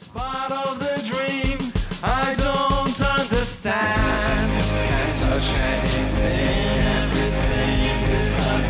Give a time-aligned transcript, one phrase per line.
[0.00, 1.58] It's part of the dream.
[2.04, 4.46] I don't understand.
[4.86, 6.78] Can't touch anything.
[7.02, 7.98] Everything
[8.46, 8.62] on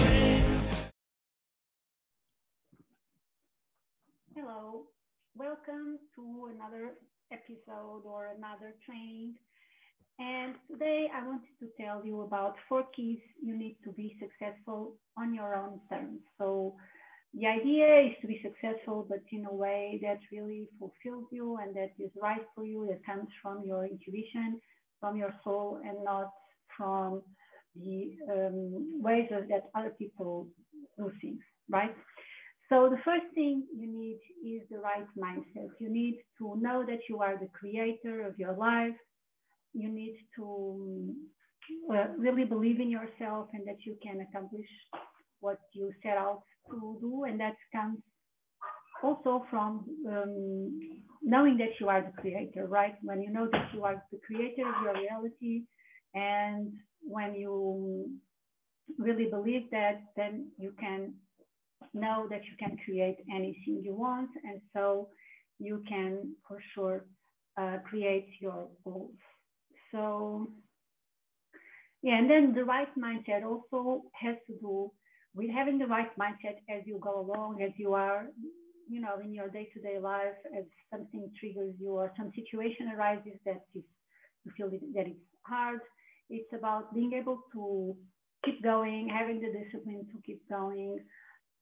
[0.00, 0.88] dreams.
[4.34, 4.86] Hello,
[5.34, 6.94] welcome to another
[7.30, 9.34] episode or another training.
[10.20, 14.96] And today I wanted to tell you about four keys you need to be successful
[15.16, 16.20] on your own terms.
[16.36, 16.74] So
[17.32, 21.74] the idea is to be successful, but in a way that really fulfills you and
[21.74, 24.60] that is right for you, that comes from your intuition,
[25.00, 26.30] from your soul, and not
[26.76, 27.22] from
[27.74, 30.48] the um, ways that other people
[30.98, 31.96] do things, right?
[32.68, 35.70] So the first thing you need is the right mindset.
[35.80, 38.94] You need to know that you are the creator of your life,
[39.72, 41.14] you need to
[41.92, 44.68] uh, really believe in yourself and that you can accomplish
[45.40, 47.24] what you set out to do.
[47.24, 47.98] And that comes
[49.02, 50.80] also from um,
[51.22, 52.94] knowing that you are the creator, right?
[53.02, 55.62] When you know that you are the creator of your reality,
[56.14, 56.72] and
[57.02, 58.10] when you
[58.98, 61.14] really believe that, then you can
[61.94, 64.30] know that you can create anything you want.
[64.44, 65.08] And so
[65.58, 67.04] you can for sure
[67.58, 69.14] uh, create your goals.
[69.92, 70.50] So,
[72.02, 74.90] yeah, and then the right mindset also has to do
[75.34, 78.26] with having the right mindset as you go along, as you are,
[78.88, 83.62] you know, in your day-to-day life, as something triggers you or some situation arises that
[83.74, 83.84] is,
[84.44, 85.80] you feel that it's hard.
[86.30, 87.96] It's about being able to
[88.44, 90.98] keep going, having the discipline to keep going,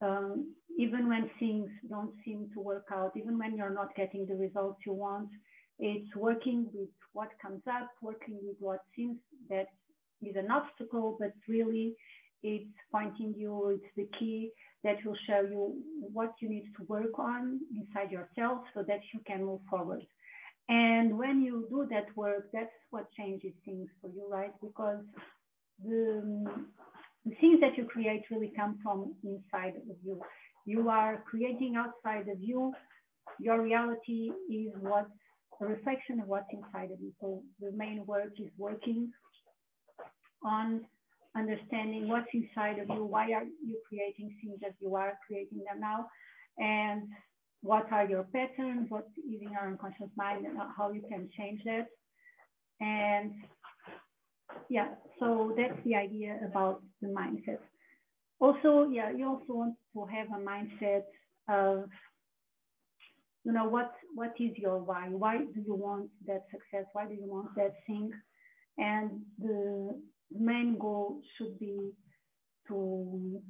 [0.00, 4.34] um, even when things don't seem to work out, even when you're not getting the
[4.34, 5.28] results you want.
[5.84, 9.18] It's working with what comes up, working with what seems
[9.50, 9.66] that
[10.22, 11.96] is an obstacle, but really
[12.44, 14.52] it's pointing you, it's the key
[14.84, 15.74] that will show you
[16.12, 20.02] what you need to work on inside yourself so that you can move forward.
[20.68, 24.52] And when you do that work, that's what changes things for you, right?
[24.62, 25.02] Because
[25.84, 26.44] the,
[27.26, 30.20] the things that you create really come from inside of you.
[30.64, 32.72] You are creating outside of you.
[33.40, 35.08] Your reality is what
[35.60, 37.12] a reflection of what's inside of you.
[37.20, 39.12] So the main work is working
[40.44, 40.84] on
[41.36, 45.80] understanding what's inside of you, why are you creating things as you are creating them
[45.80, 46.08] now,
[46.58, 47.02] and
[47.62, 51.60] what are your patterns, what is in your unconscious mind, and how you can change
[51.64, 51.86] that.
[52.80, 53.32] And
[54.68, 54.88] yeah,
[55.20, 57.58] so that's the idea about the mindset.
[58.40, 61.04] Also, yeah, you also want to have a mindset
[61.48, 61.88] of
[63.44, 65.08] you know what what is your why?
[65.08, 66.86] Why do you want that success?
[66.92, 68.10] Why do you want that thing?
[68.78, 71.92] And the main goal should be
[72.68, 73.40] to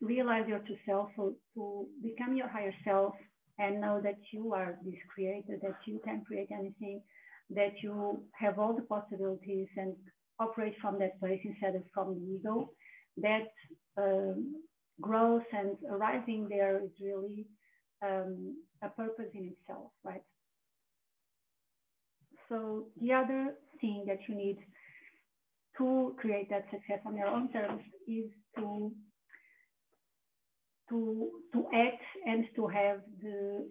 [0.00, 3.14] realize your true self so to become your higher self
[3.58, 7.02] and know that you are this creator that you can create anything
[7.50, 9.94] that you have all the possibilities and
[10.38, 12.70] operate from that place instead of from the ego
[13.16, 13.48] that
[14.00, 14.54] um,
[15.00, 17.46] growth and arriving there is really
[18.02, 20.22] um, a purpose in itself, right?
[22.48, 24.58] So the other thing that you need
[25.78, 28.92] to create that success on your own terms is to
[30.88, 33.66] to to act and to have the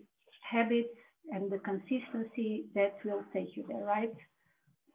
[0.49, 0.95] habits
[1.31, 4.13] and the consistency that will take you there, right?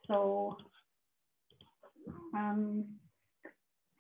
[0.09, 0.57] So
[2.35, 2.85] um,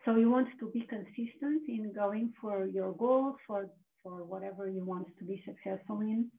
[0.04, 3.66] so you want to be consistent in going for your goals, for
[4.02, 6.30] for whatever you want to be successful in.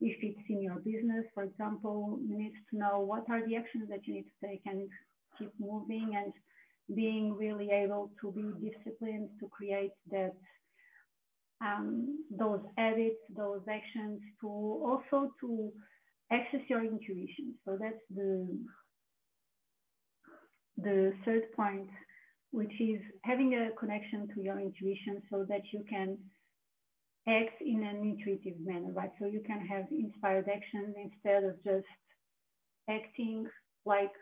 [0.00, 3.88] If it's in your business, for example, you need to know what are the actions
[3.88, 4.88] that you need to take and
[5.38, 6.32] keep moving and
[6.94, 10.34] being really able to be disciplined to create that
[11.60, 15.72] um, those habits, those actions to also to
[16.30, 17.54] access your intuition.
[17.64, 18.46] So that's the
[20.78, 21.88] the third point,
[22.50, 26.18] which is having a connection to your intuition so that you can
[27.28, 29.10] act in an intuitive manner, right?
[29.18, 31.86] So you can have inspired actions instead of just
[32.88, 33.46] acting
[33.84, 34.12] like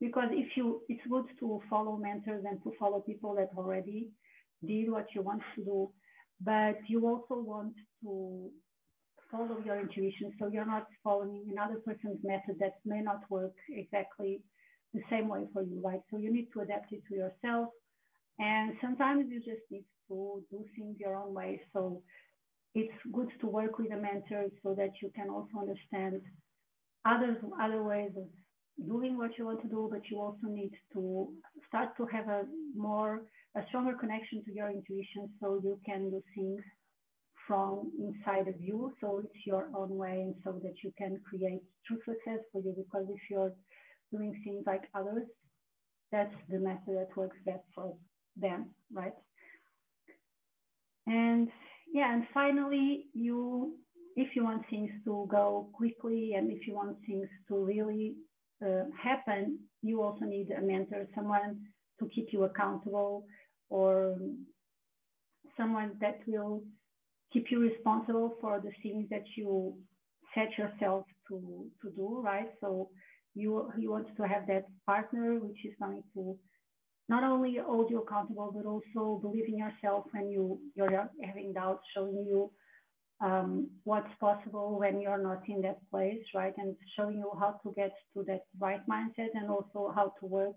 [0.00, 4.08] because if you it's good to follow mentors and to follow people that already
[4.66, 5.90] did what you want to do,
[6.42, 8.50] but you also want to
[9.30, 10.32] follow your intuition.
[10.38, 14.42] So you're not following another person's method that may not work exactly
[14.94, 16.00] the same way for you, right?
[16.10, 17.68] So you need to adapt it to yourself.
[18.38, 21.60] And sometimes you just need to do things your own way.
[21.72, 22.02] So
[22.74, 26.20] it's good to work with a mentor so that you can also understand
[27.06, 28.26] other, other ways of
[28.86, 31.28] doing what you want to do, but you also need to
[31.68, 32.42] start to have a
[32.76, 33.22] more
[33.56, 36.60] a stronger connection to your intuition so you can do things
[37.46, 38.92] from inside of you.
[39.00, 42.74] So it's your own way and so that you can create true success for you
[42.76, 43.52] because if you're
[44.12, 45.26] doing things like others,
[46.12, 47.94] that's the method that works best for
[48.36, 49.14] them, right?
[51.06, 51.48] And
[51.92, 53.74] yeah, and finally, you,
[54.16, 58.16] if you want things to go quickly and if you want things to really
[58.64, 61.58] uh, happen, you also need a mentor, someone
[62.00, 63.24] to keep you accountable
[63.70, 64.16] or
[65.56, 66.62] someone that will
[67.32, 69.74] keep you responsible for the things that you
[70.34, 72.50] set yourself to, to do, right?
[72.60, 72.88] So
[73.34, 76.36] you, you want to have that partner which is going to
[77.08, 81.84] not only hold you accountable, but also believe in yourself when you, you're having doubts,
[81.94, 82.50] showing you
[83.20, 86.52] um, what's possible when you're not in that place, right?
[86.58, 90.56] And showing you how to get to that right mindset and also how to work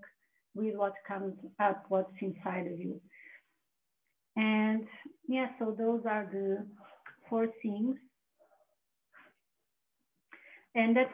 [0.56, 3.00] with what comes up, what's inside of you.
[4.36, 4.86] And
[5.28, 6.66] yeah, so those are the
[7.30, 7.96] four things.
[10.76, 11.10] And that's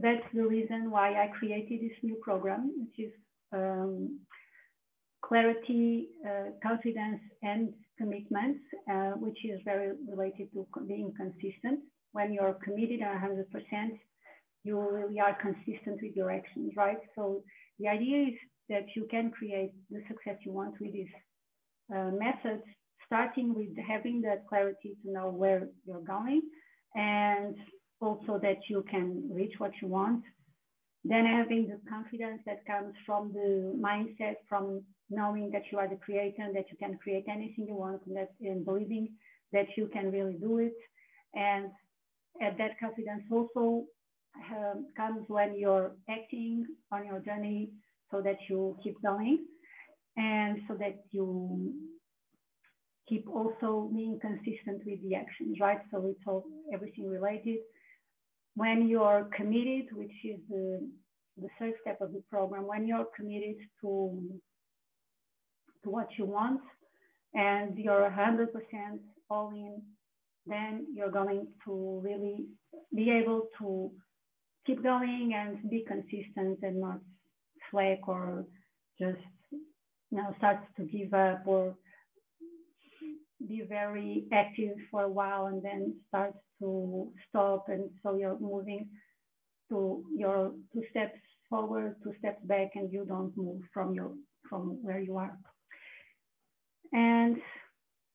[0.00, 3.12] that's the reason why I created this new program, which is
[3.52, 4.20] um,
[5.22, 8.58] clarity, uh, confidence, and commitment,
[8.90, 11.80] uh, which is very related to being consistent.
[12.12, 13.44] When you're committed 100%,
[14.64, 16.98] you really are consistent with your actions, right?
[17.14, 17.42] So
[17.78, 18.34] the idea is
[18.68, 21.08] that you can create the success you want with this
[21.94, 22.62] uh, method,
[23.06, 26.42] starting with having that clarity to know where you're going
[26.94, 27.56] and
[28.00, 30.22] also that you can reach what you want.
[31.04, 35.96] Then having the confidence that comes from the mindset, from knowing that you are the
[35.96, 39.08] creator and that you can create anything you want and, that, and believing
[39.52, 40.74] that you can really do it.
[41.34, 41.70] And
[42.40, 43.84] that confidence also
[44.50, 47.70] um, comes when you're acting on your journey
[48.10, 49.44] so that you keep going
[50.16, 51.74] and so that you
[53.08, 55.80] keep also being consistent with the actions, right?
[55.90, 57.58] So it's all everything related.
[58.54, 60.88] When you're committed, which is the,
[61.36, 64.18] the third step of the program, when you're committed to,
[65.84, 66.60] to what you want
[67.34, 68.48] and you're 100%
[69.30, 69.80] all in,
[70.46, 72.46] then you're going to really
[72.94, 73.90] be able to
[74.66, 76.98] keep going and be consistent and not
[77.70, 78.44] slack or
[78.98, 79.18] just
[79.52, 81.74] you know start to give up or
[83.48, 87.64] be very active for a while and then start to stop.
[87.68, 88.88] And so you're moving
[89.70, 91.18] to your two steps
[91.48, 94.12] forward two steps back and you don't move from your
[94.48, 95.36] from where you are
[96.92, 97.36] and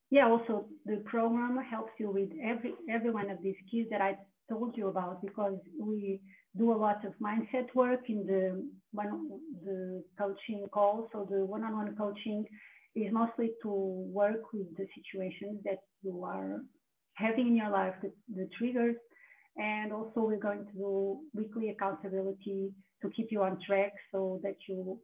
[0.10, 4.16] yeah also the program helps you with every every one of these keys that i
[4.50, 6.20] told you about because we
[6.58, 9.30] do a lot of mindset work in the one
[9.64, 12.46] the coaching call so the one-on-one coaching
[12.96, 16.62] is mostly to work with the situations that you are
[17.16, 18.96] having in your life, the, the triggers.
[19.58, 22.72] And also we're going to do weekly accountability
[23.02, 25.00] to keep you on track so that you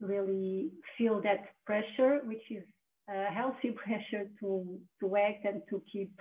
[0.00, 2.62] really feel that pressure, which is
[3.08, 6.12] a healthy pressure to, to act and to keep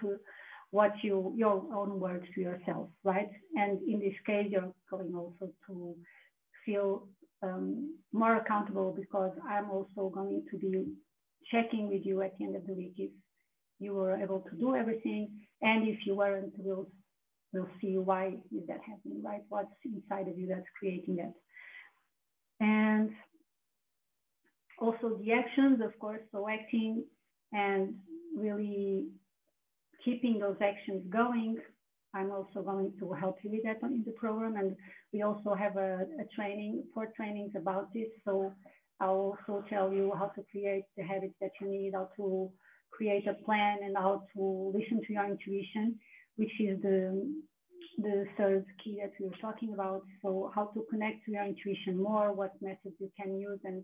[0.72, 3.30] what you, your own words to yourself, right?
[3.56, 5.96] And in this case, you're going also to
[6.66, 7.08] feel
[7.42, 10.86] um, more accountable because I'm also going to be
[11.52, 13.12] checking with you at the end of the week if
[13.80, 15.30] you were able to do everything.
[15.62, 16.90] And if you weren't, we'll,
[17.54, 19.42] we'll see why is that happening, right?
[19.50, 21.34] What's inside of you that's creating that.
[22.60, 23.12] And
[24.78, 27.04] also the actions, of course, so acting
[27.52, 27.96] and
[28.36, 29.08] really
[30.04, 31.58] keeping those actions going
[32.18, 34.56] I'm also going to help you with that in the program.
[34.56, 34.76] And
[35.14, 38.08] we also have a, a training, four trainings about this.
[38.26, 38.54] So
[39.00, 42.50] I'll also tell you how to create the habits that you need, how to
[42.92, 46.00] create a plan and how to listen to your intuition,
[46.38, 47.32] which is the,
[48.00, 50.02] the third key that we were talking about.
[50.24, 53.60] So how to connect to your intuition more, what methods you can use.
[53.64, 53.84] And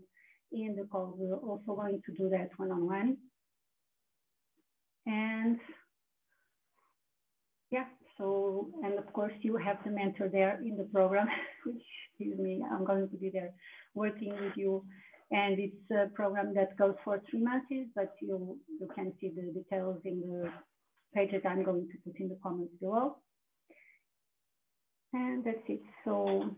[0.52, 2.88] in the call, we're also going to do that one-on-one.
[2.88, 3.18] -on -one.
[5.06, 5.58] And
[7.70, 11.28] yeah, so, and of course you have the mentor there in the program,
[11.66, 11.86] which
[12.20, 12.62] is me.
[12.70, 13.52] I'm going to be there
[13.94, 14.84] working with you.
[15.30, 19.52] And it's a program that goes for three months, but you, you can see the
[19.52, 20.52] details in the
[21.14, 23.16] page that I'm going to put in the comments below.
[25.12, 25.82] And that's it.
[26.04, 26.54] So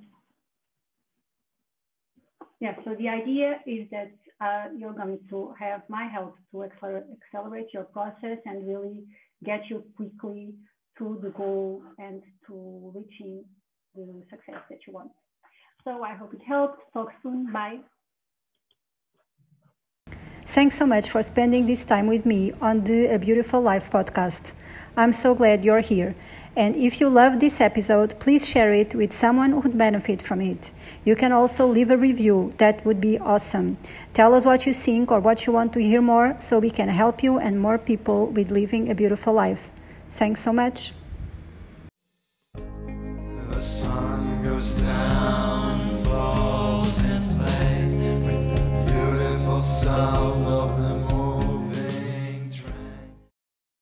[2.60, 7.66] yeah, so the idea is that uh, you're going to have my help to accelerate
[7.72, 9.04] your process and really
[9.44, 10.54] get you quickly
[10.98, 13.44] to the goal and to reaching
[13.94, 15.10] the success that you want.
[15.84, 16.80] So I hope it helped.
[16.94, 17.52] Talk soon.
[17.52, 17.78] Bye.
[20.56, 24.54] Thanks so much for spending this time with me on the A Beautiful Life podcast.
[24.96, 26.14] I'm so glad you're here.
[26.56, 30.40] And if you love this episode, please share it with someone who would benefit from
[30.40, 30.72] it.
[31.04, 33.76] You can also leave a review, that would be awesome.
[34.14, 36.88] Tell us what you think or what you want to hear more so we can
[36.88, 39.70] help you and more people with living a beautiful life.
[40.08, 40.94] Thanks so much.
[42.54, 45.65] The sun goes down
[49.66, 50.85] sound of the